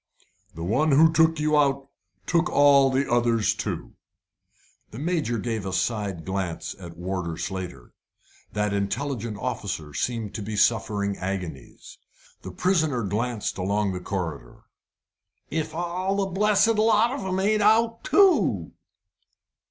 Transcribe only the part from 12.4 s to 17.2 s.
The prisoner glanced along the corridor. "If all the blessed lot